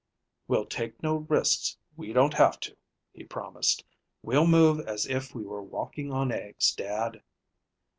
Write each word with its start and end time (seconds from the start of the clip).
"We'll 0.47 0.65
take 0.65 1.03
no 1.03 1.17
risks 1.17 1.77
we 1.95 2.11
don't 2.11 2.33
have 2.33 2.59
to," 2.61 2.75
he 3.13 3.23
promised. 3.23 3.83
"We'll 4.23 4.47
move 4.47 4.79
as 4.87 5.05
if 5.05 5.35
we 5.35 5.43
were 5.43 5.61
walking 5.61 6.11
on 6.11 6.31
eggs, 6.31 6.73
Dad." 6.73 7.21